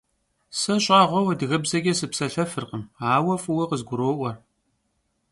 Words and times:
Se 0.59 0.75
ş'ağueu 0.85 1.27
adıgebzeç'e 1.33 1.93
sıpselhefırkhım, 1.99 2.83
aue 3.11 3.35
f'ıue 3.43 3.65
khızguro'ue. 3.69 4.31